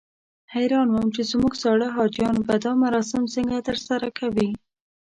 حیران 0.53 0.87
وم 0.91 1.07
چې 1.15 1.21
زموږ 1.31 1.53
زاړه 1.63 1.87
حاجیان 1.95 2.37
به 2.47 2.55
دا 2.63 2.71
مراسم 2.83 3.23
څنګه 3.35 3.65
ترسره 3.67 4.07
کوي. 4.19 4.49